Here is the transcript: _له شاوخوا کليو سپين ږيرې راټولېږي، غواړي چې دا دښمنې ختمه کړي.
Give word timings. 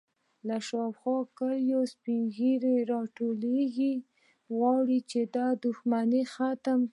_له 0.47 0.57
شاوخوا 0.67 1.17
کليو 1.37 1.81
سپين 1.93 2.21
ږيرې 2.37 2.75
راټولېږي، 2.91 3.93
غواړي 4.55 4.99
چې 5.11 5.19
دا 5.35 5.47
دښمنې 5.65 6.21
ختمه 6.33 6.83
کړي. 6.87 6.89